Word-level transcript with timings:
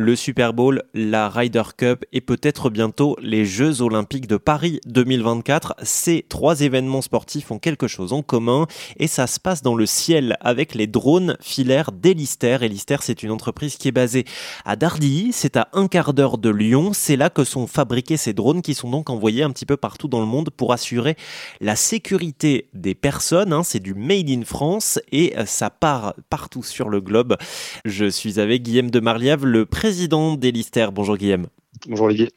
le 0.00 0.16
Super 0.16 0.54
Bowl, 0.54 0.82
la 0.94 1.28
Ryder 1.28 1.62
Cup 1.76 2.04
et 2.12 2.22
peut-être 2.22 2.70
bientôt 2.70 3.16
les 3.20 3.44
Jeux 3.44 3.82
Olympiques 3.82 4.26
de 4.26 4.38
Paris 4.38 4.80
2024. 4.86 5.74
Ces 5.82 6.24
trois 6.26 6.62
événements 6.62 7.02
sportifs 7.02 7.50
ont 7.50 7.58
quelque 7.58 7.86
chose 7.86 8.14
en 8.14 8.22
commun 8.22 8.66
et 8.96 9.06
ça 9.06 9.26
se 9.26 9.38
passe 9.38 9.60
dans 9.60 9.74
le 9.74 9.84
ciel 9.84 10.38
avec 10.40 10.74
les 10.74 10.86
drones 10.86 11.36
filaires 11.42 11.92
d'Elister. 11.92 12.58
Elister, 12.62 12.96
c'est 13.02 13.22
une 13.22 13.30
entreprise 13.30 13.76
qui 13.76 13.88
est 13.88 13.92
basée 13.92 14.24
à 14.64 14.74
Dardilly, 14.74 15.32
c'est 15.32 15.58
à 15.58 15.68
un 15.74 15.86
quart 15.86 16.14
d'heure 16.14 16.38
de 16.38 16.48
Lyon. 16.48 16.92
C'est 16.94 17.16
là 17.16 17.28
que 17.28 17.44
sont 17.44 17.66
fabriqués 17.66 18.16
ces 18.16 18.32
drones 18.32 18.62
qui 18.62 18.72
sont 18.72 18.90
donc 18.90 19.10
envoyés 19.10 19.42
un 19.42 19.50
petit 19.50 19.66
peu 19.66 19.76
partout 19.76 20.08
dans 20.08 20.20
le 20.20 20.26
monde 20.26 20.48
pour 20.48 20.72
assurer 20.72 21.16
la 21.60 21.76
sécurité 21.76 22.68
des 22.72 22.94
personnes. 22.94 23.52
Hein. 23.52 23.64
C'est 23.64 23.80
du 23.80 23.92
Made 23.92 24.30
in 24.30 24.44
France 24.44 24.98
et 25.12 25.34
ça 25.44 25.68
part 25.68 26.14
partout 26.30 26.62
sur 26.62 26.88
le 26.88 27.02
globe. 27.02 27.36
Je 27.84 28.06
suis 28.06 28.40
avec 28.40 28.62
Guillaume 28.62 28.90
de 28.90 29.00
Marliave, 29.00 29.44
le 29.44 29.66
président 29.66 29.89
d'Elister. 29.90 30.88
Bonjour 30.92 31.16
Guillaume. 31.16 31.46
Bonjour 31.88 32.06
Olivier. 32.06 32.30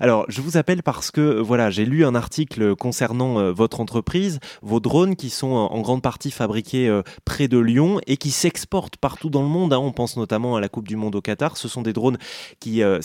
Alors, 0.00 0.26
je 0.28 0.40
vous 0.40 0.56
appelle 0.56 0.82
parce 0.82 1.10
que 1.10 1.38
voilà, 1.38 1.70
j'ai 1.70 1.84
lu 1.84 2.04
un 2.04 2.14
article 2.14 2.74
concernant 2.74 3.38
euh, 3.38 3.52
votre 3.52 3.80
entreprise, 3.80 4.40
vos 4.60 4.80
drones 4.80 5.14
qui 5.14 5.30
sont 5.30 5.52
en 5.52 5.80
grande 5.80 6.02
partie 6.02 6.30
fabriqués 6.30 6.88
euh, 6.88 7.02
près 7.24 7.46
de 7.48 7.58
Lyon 7.58 8.00
et 8.06 8.16
qui 8.16 8.30
s'exportent 8.30 8.96
partout 8.96 9.30
dans 9.30 9.42
le 9.42 9.48
monde. 9.48 9.72
Hein. 9.72 9.78
On 9.78 9.92
pense 9.92 10.16
notamment 10.16 10.56
à 10.56 10.60
la 10.60 10.68
Coupe 10.68 10.88
du 10.88 10.96
Monde 10.96 11.14
au 11.14 11.20
Qatar. 11.20 11.56
Ce 11.56 11.68
sont 11.68 11.82
des 11.82 11.92
drones 11.92 12.18
qui, 12.60 12.82
euh, 12.82 12.98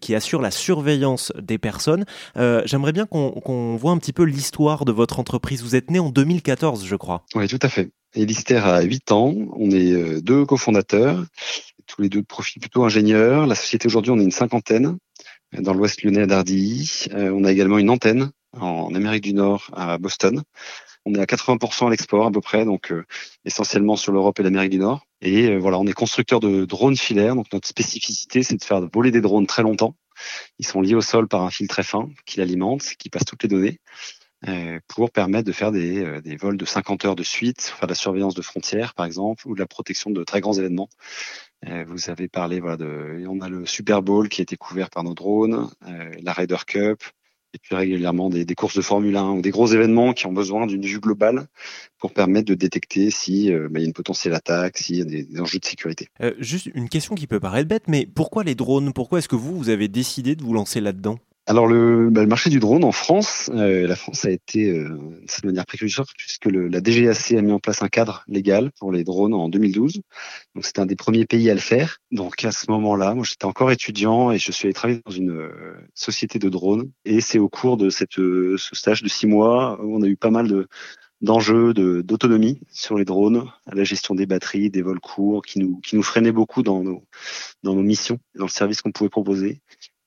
qui 0.00 0.14
assurent 0.14 0.42
la 0.42 0.52
surveillance 0.52 1.32
des 1.40 1.58
personnes. 1.58 2.04
J'aimerais 2.36 2.92
bien 2.92 3.06
qu'on 3.06 3.76
voit 3.76 3.92
un 3.92 3.98
petit 3.98 4.12
peu 4.12 4.22
l'histoire 4.22 4.84
de 4.84 4.92
votre 4.92 5.18
entreprise. 5.18 5.62
Vous 5.62 5.74
êtes 5.74 5.90
né 5.90 5.98
en 5.98 6.10
2014, 6.10 6.86
je 6.86 6.96
crois. 6.96 7.24
Oui, 7.34 7.48
tout 7.48 7.58
à 7.62 7.68
fait. 7.68 7.90
Elister 8.14 8.56
a 8.56 8.80
8 8.82 9.12
ans. 9.12 9.34
On 9.56 9.70
est 9.70 10.20
deux 10.22 10.44
cofondateurs 10.44 11.24
tous 11.90 12.02
les 12.02 12.08
deux 12.08 12.20
de 12.20 12.26
profil 12.26 12.60
plutôt 12.60 12.84
ingénieurs. 12.84 13.46
La 13.46 13.54
société 13.54 13.86
aujourd'hui, 13.86 14.12
on 14.12 14.18
est 14.18 14.24
une 14.24 14.30
cinquantaine 14.30 14.96
dans 15.52 15.74
l'ouest 15.74 16.02
lyonnais 16.02 16.22
à 16.22 16.26
Dardilly. 16.26 17.06
Euh, 17.12 17.32
on 17.34 17.44
a 17.44 17.50
également 17.50 17.78
une 17.78 17.90
antenne 17.90 18.30
en 18.58 18.94
Amérique 18.94 19.24
du 19.24 19.34
Nord 19.34 19.70
à 19.72 19.98
Boston. 19.98 20.42
On 21.04 21.14
est 21.14 21.20
à 21.20 21.24
80% 21.24 21.88
à 21.88 21.90
l'export 21.90 22.26
à 22.26 22.30
peu 22.30 22.40
près, 22.40 22.64
donc 22.64 22.92
euh, 22.92 23.04
essentiellement 23.44 23.96
sur 23.96 24.12
l'Europe 24.12 24.38
et 24.38 24.42
l'Amérique 24.42 24.70
du 24.70 24.78
Nord. 24.78 25.04
Et 25.20 25.48
euh, 25.48 25.58
voilà, 25.58 25.78
on 25.78 25.86
est 25.86 25.92
constructeur 25.92 26.38
de 26.38 26.64
drones 26.64 26.96
filaires. 26.96 27.34
Donc 27.34 27.46
notre 27.52 27.66
spécificité, 27.66 28.42
c'est 28.42 28.56
de 28.56 28.64
faire 28.64 28.80
voler 28.92 29.10
des 29.10 29.20
drones 29.20 29.46
très 29.46 29.62
longtemps. 29.62 29.96
Ils 30.58 30.66
sont 30.66 30.82
liés 30.82 30.94
au 30.94 31.00
sol 31.00 31.26
par 31.26 31.42
un 31.42 31.50
fil 31.50 31.66
très 31.66 31.82
fin 31.82 32.08
qui 32.26 32.38
l'alimente, 32.38 32.82
qui 32.98 33.08
passe 33.08 33.24
toutes 33.24 33.42
les 33.42 33.48
données 33.48 33.80
pour 34.88 35.10
permettre 35.10 35.46
de 35.46 35.52
faire 35.52 35.70
des, 35.70 36.20
des, 36.22 36.36
vols 36.36 36.56
de 36.56 36.64
50 36.64 37.04
heures 37.04 37.16
de 37.16 37.22
suite, 37.22 37.60
faire 37.60 37.86
de 37.86 37.92
la 37.92 37.94
surveillance 37.94 38.34
de 38.34 38.42
frontières 38.42 38.94
par 38.94 39.06
exemple, 39.06 39.46
ou 39.46 39.54
de 39.54 39.60
la 39.60 39.66
protection 39.66 40.10
de 40.10 40.24
très 40.24 40.40
grands 40.40 40.54
événements. 40.54 40.88
Euh, 41.66 41.84
vous 41.86 42.08
avez 42.08 42.28
parlé 42.28 42.60
voilà, 42.60 42.76
de, 42.76 43.24
on 43.28 43.40
a 43.40 43.48
le 43.48 43.66
Super 43.66 44.02
Bowl 44.02 44.28
qui 44.28 44.40
a 44.40 44.44
été 44.44 44.56
couvert 44.56 44.88
par 44.88 45.04
nos 45.04 45.14
drones, 45.14 45.68
euh, 45.86 46.10
la 46.22 46.32
Ryder 46.32 46.56
Cup, 46.66 47.02
et 47.52 47.58
puis 47.58 47.74
régulièrement 47.74 48.30
des, 48.30 48.44
des, 48.44 48.54
courses 48.54 48.76
de 48.76 48.80
Formule 48.80 49.16
1 49.16 49.30
ou 49.30 49.42
des 49.42 49.50
gros 49.50 49.66
événements 49.66 50.14
qui 50.14 50.26
ont 50.26 50.32
besoin 50.32 50.66
d'une 50.66 50.86
vue 50.86 51.00
globale 51.00 51.48
pour 51.98 52.14
permettre 52.14 52.46
de 52.46 52.54
détecter 52.54 53.10
si 53.10 53.52
euh, 53.52 53.68
bah, 53.70 53.80
y 53.80 53.82
a 53.82 53.86
une 53.86 53.92
potentielle 53.92 54.34
attaque, 54.34 54.78
s'il 54.78 54.96
y 54.96 55.02
a 55.02 55.04
des, 55.04 55.24
des, 55.24 55.40
enjeux 55.40 55.58
de 55.58 55.64
sécurité. 55.64 56.08
Euh, 56.22 56.32
juste 56.38 56.70
une 56.74 56.88
question 56.88 57.14
qui 57.14 57.26
peut 57.26 57.40
paraître 57.40 57.68
bête, 57.68 57.88
mais 57.88 58.06
pourquoi 58.06 58.42
les 58.42 58.54
drones? 58.54 58.92
Pourquoi 58.94 59.18
est-ce 59.18 59.28
que 59.28 59.36
vous, 59.36 59.58
vous 59.58 59.68
avez 59.68 59.88
décidé 59.88 60.36
de 60.36 60.42
vous 60.42 60.54
lancer 60.54 60.80
là-dedans? 60.80 61.18
Alors 61.50 61.66
le, 61.66 62.10
bah, 62.10 62.20
le, 62.20 62.28
marché 62.28 62.48
du 62.48 62.60
drone 62.60 62.84
en 62.84 62.92
France, 62.92 63.50
euh, 63.52 63.84
la 63.88 63.96
France 63.96 64.24
a 64.24 64.30
été 64.30 64.70
euh, 64.70 64.96
de 65.42 65.46
manière 65.46 65.66
précurseur 65.66 66.06
puisque 66.16 66.44
le, 66.44 66.68
la 66.68 66.80
DGAC 66.80 67.32
a 67.32 67.42
mis 67.42 67.50
en 67.50 67.58
place 67.58 67.82
un 67.82 67.88
cadre 67.88 68.22
légal 68.28 68.70
pour 68.78 68.92
les 68.92 69.02
drones 69.02 69.34
en 69.34 69.48
2012. 69.48 70.00
Donc 70.54 70.64
c'était 70.64 70.78
un 70.78 70.86
des 70.86 70.94
premiers 70.94 71.26
pays 71.26 71.50
à 71.50 71.54
le 71.54 71.58
faire. 71.58 71.98
Donc 72.12 72.44
à 72.44 72.52
ce 72.52 72.70
moment-là, 72.70 73.16
moi 73.16 73.24
j'étais 73.24 73.46
encore 73.46 73.72
étudiant 73.72 74.30
et 74.30 74.38
je 74.38 74.52
suis 74.52 74.66
allé 74.66 74.74
travailler 74.74 75.00
dans 75.04 75.10
une 75.10 75.32
euh, 75.32 75.74
société 75.92 76.38
de 76.38 76.48
drones. 76.48 76.88
Et 77.04 77.20
c'est 77.20 77.40
au 77.40 77.48
cours 77.48 77.76
de 77.76 77.90
cette, 77.90 78.20
euh, 78.20 78.54
ce 78.56 78.76
stage 78.76 79.02
de 79.02 79.08
six 79.08 79.26
mois 79.26 79.76
où 79.82 79.96
on 79.96 80.02
a 80.02 80.06
eu 80.06 80.16
pas 80.16 80.30
mal 80.30 80.46
de 80.46 80.68
d'enjeux 81.20 81.74
d'autonomie 81.74 82.60
sur 82.70 82.96
les 82.96 83.04
drones, 83.04 83.44
la 83.70 83.84
gestion 83.84 84.14
des 84.14 84.24
batteries, 84.24 84.70
des 84.70 84.80
vols 84.80 85.00
courts, 85.00 85.42
qui 85.42 85.58
nous, 85.58 85.78
qui 85.80 85.96
nous 85.96 86.02
freinaient 86.02 86.32
beaucoup 86.32 86.62
dans 86.62 86.82
nos, 86.82 87.04
dans 87.62 87.74
nos 87.74 87.82
missions, 87.82 88.18
dans 88.36 88.46
le 88.46 88.50
service 88.50 88.80
qu'on 88.80 88.92
pouvait 88.92 89.10
proposer. 89.10 89.60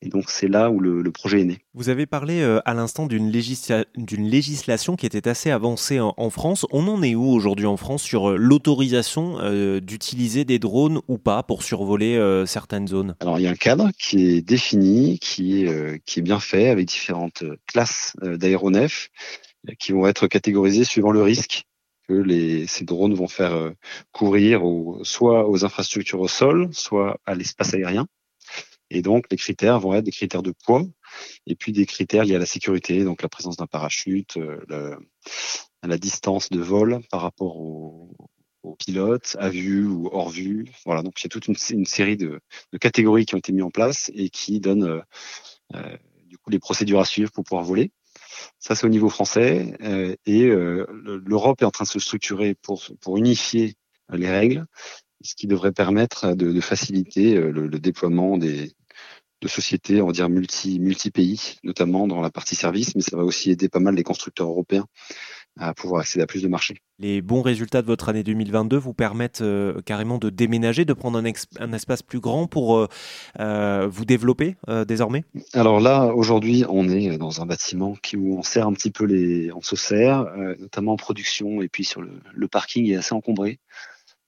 Et 0.06 0.10
donc 0.10 0.26
c'est 0.28 0.50
là 0.50 0.70
où 0.70 0.82
le, 0.82 1.12
projet 1.12 1.42
est 1.42 1.46
né. 1.46 1.60
Vous 1.74 1.88
avez 1.88 2.06
parlé 2.06 2.42
euh, 2.42 2.60
à 2.66 2.74
l'instant 2.74 3.06
d'une 3.06 3.30
législation 3.32 4.96
qui 4.98 5.06
était 5.06 5.30
assez 5.30 5.50
avancée 5.50 6.00
en, 6.02 6.30
France. 6.30 6.66
On 6.72 6.88
en 6.90 7.02
est 7.02 7.16
où 7.16 7.26
aujourd'hui 7.26 7.66
en 7.66 7.78
France 7.78 8.04
sur 8.04 8.32
euh, 8.32 8.36
l'autorisation 8.36 9.38
euh, 9.40 9.80
d'utiliser 9.80 10.44
des 10.44 10.60
drones 10.60 11.00
ou 11.08 11.18
pas 11.18 11.42
pour 11.44 11.64
survoler 11.64 12.44
certaines 12.46 12.88
zones? 12.88 13.16
Alors 13.22 13.40
il 13.40 13.44
y 13.44 13.48
a 13.48 13.52
un 13.52 13.56
cadre 13.56 13.92
qui 13.98 14.28
est 14.28 14.42
défini, 14.42 15.20
qui 15.20 15.64
est, 15.64 16.04
qui 16.06 16.20
est 16.20 16.24
bien 16.24 16.40
fait 16.40 16.70
avec 16.70 16.88
différentes 16.88 17.44
classes 17.68 18.14
d'aéronefs 18.22 19.10
qui 19.80 19.94
vont 19.94 20.08
être 20.08 20.28
catégorisées 20.28 20.84
suivant 20.84 21.12
le 21.12 21.22
risque 21.22 21.64
que 22.10 22.14
les, 22.14 22.68
ces 22.68 22.84
drones 22.84 23.14
vont 23.14 23.30
faire 23.30 23.72
courir 24.12 24.62
soit 25.04 25.48
aux 25.48 25.64
infrastructures 25.64 26.20
au 26.20 26.28
sol, 26.28 26.70
soit 26.74 27.20
à 27.26 27.36
l'espace 27.36 27.74
aérien. 27.74 28.08
Et 28.94 29.02
donc, 29.02 29.26
les 29.32 29.38
critères 29.38 29.80
vont 29.80 29.94
être 29.94 30.06
des 30.06 30.12
critères 30.12 30.44
de 30.44 30.52
poids 30.52 30.84
et 31.48 31.56
puis 31.56 31.72
des 31.72 31.86
critères 31.86 32.24
liés 32.24 32.36
à 32.36 32.40
la 32.40 32.46
sécurité, 32.46 33.04
donc 33.04 33.22
la 33.22 33.30
présence 33.30 33.58
d'un 33.58 33.68
parachute, 33.68 34.38
euh, 34.38 34.96
la 35.84 35.98
distance 35.98 36.50
de 36.50 36.60
vol 36.60 37.02
par 37.10 37.22
rapport 37.22 37.58
au, 37.58 38.16
au, 38.64 38.76
pilote, 38.76 39.36
à 39.40 39.50
vue 39.50 39.86
ou 39.86 40.10
hors 40.12 40.30
vue. 40.30 40.66
Voilà, 40.86 41.04
donc 41.04 41.20
il 41.22 41.26
y 41.26 41.28
a 41.28 41.30
toute 41.30 41.48
une, 41.48 41.86
série 41.86 42.18
de, 42.18 42.40
catégories 42.80 43.26
qui 43.26 43.36
ont 43.36 43.40
été 43.40 43.52
mises 43.52 43.64
en 43.64 43.72
place 43.72 44.12
et 44.16 44.30
qui 44.30 44.60
donnent 44.60 44.84
euh, 44.84 45.02
euh, 45.76 45.98
du 46.28 46.38
coup 46.38 46.50
les 46.50 46.60
procédures 46.60 47.00
à 47.00 47.06
suivre 47.06 47.32
pour 47.32 47.44
pouvoir 47.44 47.64
voler. 47.64 47.92
Ça, 48.60 48.76
c'est 48.76 48.86
au 48.86 48.90
niveau 48.90 49.10
français. 49.10 49.76
Euh, 49.82 50.16
et 50.26 50.46
l'Europe 50.46 51.62
est 51.62 51.66
en 51.66 51.72
train 51.72 51.86
de 51.86 51.90
se 51.90 52.00
structurer 52.00 52.56
pour, 52.56 52.84
unifier 53.18 53.76
les 54.10 54.30
règles, 54.30 54.66
ce 55.22 55.36
qui 55.36 55.48
devrait 55.48 55.72
permettre 55.72 56.34
de, 56.34 56.60
faciliter 56.60 57.36
le, 57.36 57.80
déploiement 57.80 58.38
des, 58.38 58.72
de 59.44 59.48
sociétés, 59.50 60.02
on 60.02 60.08
va 60.08 60.14
dire 60.14 60.30
multi, 60.30 60.80
multi-pays, 60.80 61.58
notamment 61.64 62.08
dans 62.08 62.22
la 62.22 62.30
partie 62.30 62.56
service, 62.56 62.96
mais 62.96 63.02
ça 63.02 63.18
va 63.18 63.24
aussi 63.24 63.52
aider 63.52 63.68
pas 63.70 63.80
mal 63.80 63.94
les 63.96 64.04
constructeurs 64.04 64.48
européens 64.48 64.86
à 65.60 65.74
pouvoir 65.76 66.02
accéder 66.02 66.24
à 66.24 66.26
plus 66.26 66.42
de 66.42 66.48
marchés. 66.48 66.78
Les 66.98 67.22
bons 67.22 67.44
résultats 67.44 67.84
de 67.84 67.88
votre 67.88 68.10
année 68.10 68.24
2022 68.24 68.78
vous 68.78 68.94
permettent 68.94 69.42
euh, 69.42 69.82
carrément 69.86 70.18
de 70.18 70.32
déménager, 70.32 70.84
de 70.84 70.94
prendre 70.94 71.20
un, 71.20 71.32
un 71.60 71.74
espace 71.74 72.02
plus 72.02 72.20
grand 72.20 72.48
pour 72.48 72.78
euh, 72.78 72.88
euh, 73.40 73.88
vous 73.88 74.06
développer 74.06 74.56
euh, 74.68 74.84
désormais? 74.84 75.26
Alors 75.54 75.80
là, 75.80 76.08
aujourd'hui, 76.08 76.64
on 76.70 76.90
est 76.90 77.18
dans 77.18 77.42
un 77.42 77.46
bâtiment 77.46 77.96
qui, 78.02 78.18
où 78.18 78.38
on 78.38 78.42
sert 78.42 78.66
un 78.66 78.74
petit 78.74 78.90
peu 78.90 79.06
les... 79.06 79.52
On 79.54 79.62
se 79.62 79.76
sert, 79.76 80.26
notamment 80.60 80.94
en 80.94 80.98
production, 80.98 81.62
et 81.62 81.68
puis 81.68 81.84
sur 81.84 82.02
le, 82.02 82.20
le 82.34 82.48
parking 82.48 82.90
est 82.90 82.96
assez 82.96 83.14
encombré. 83.14 83.60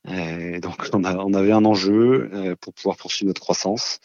Et 0.08 0.60
donc 0.60 0.88
on, 0.94 1.04
a, 1.04 1.16
on, 1.18 1.34
avait 1.34 1.52
un 1.52 1.66
enjeu 1.66 2.30
euh, 2.34 2.56
pour 2.56 2.74
pouvoir 2.74 2.98
poursuivre 2.98 3.28
notre 3.30 3.42
croissance. 3.42 4.00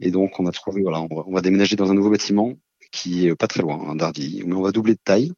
Et 0.00 0.10
donc 0.10 0.38
on 0.38 0.46
a 0.46 0.52
trouvé, 0.52 0.82
voilà, 0.82 1.00
on 1.10 1.32
va, 1.32 1.40
déménager 1.40 1.76
dans 1.76 1.90
un 1.90 1.94
nouveau 1.94 2.10
bâtiment 2.10 2.54
qui 2.90 3.26
est 3.26 3.34
pas 3.34 3.46
très 3.46 3.62
loin, 3.62 3.80
hein, 3.88 3.96
d'Ardy, 3.96 4.42
mais 4.46 4.54
on 4.54 4.62
va 4.62 4.72
doubler 4.72 4.94
de 4.94 5.00
taille. 5.02 5.32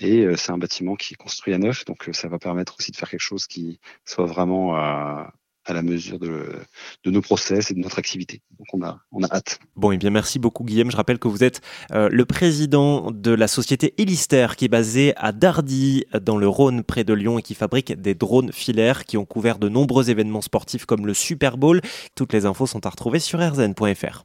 Et 0.00 0.20
euh, 0.20 0.36
c'est 0.36 0.50
un 0.50 0.58
bâtiment 0.58 0.96
qui 0.96 1.14
est 1.14 1.16
construit 1.16 1.54
à 1.54 1.58
neuf, 1.58 1.84
donc 1.84 2.08
euh, 2.08 2.12
ça 2.12 2.28
va 2.28 2.38
permettre 2.38 2.74
aussi 2.78 2.90
de 2.90 2.96
faire 2.96 3.08
quelque 3.08 3.20
chose 3.20 3.46
qui 3.46 3.78
soit 4.04 4.26
vraiment 4.26 4.74
à, 4.74 5.32
à 5.64 5.72
la 5.72 5.82
mesure 5.82 6.18
de, 6.18 6.60
de, 7.04 7.10
nos 7.10 7.22
process 7.22 7.70
et 7.70 7.74
de 7.74 7.80
notre 7.80 7.98
activité. 7.98 8.42
Donc 8.58 8.66
on 8.72 8.82
a, 8.82 8.98
on 9.12 9.22
a 9.22 9.32
hâte. 9.32 9.58
Bon, 9.76 9.92
et 9.92 9.94
eh 9.94 9.98
bien 9.98 10.10
merci 10.10 10.38
beaucoup 10.38 10.64
Guillaume. 10.64 10.90
Je 10.90 10.96
rappelle 10.96 11.18
que 11.18 11.28
vous 11.28 11.42
êtes 11.42 11.60
euh, 11.92 12.08
le 12.10 12.24
président 12.24 13.10
de 13.10 13.30
la 13.30 13.48
société 13.48 13.94
Elister 13.98 14.48
qui 14.56 14.66
est 14.66 14.68
basée 14.68 15.14
à 15.16 15.32
Dardy 15.32 16.04
dans 16.22 16.36
le 16.36 16.48
Rhône 16.48 16.82
près 16.82 17.04
de 17.04 17.14
Lyon 17.14 17.38
et 17.38 17.42
qui 17.42 17.54
fabrique 17.54 17.92
des 17.92 18.14
drones 18.14 18.52
filaires 18.52 19.04
qui 19.04 19.16
ont 19.16 19.24
couvert 19.24 19.58
de 19.58 19.68
nombreux 19.68 20.10
événements 20.10 20.42
sportifs 20.42 20.84
comme 20.84 21.06
le 21.06 21.14
Super 21.14 21.56
Bowl. 21.56 21.80
Toutes 22.14 22.32
les 22.32 22.46
infos 22.46 22.66
sont 22.66 22.84
à 22.86 22.90
retrouver 22.90 23.18
sur 23.18 23.40
rzn.fr. 23.40 24.24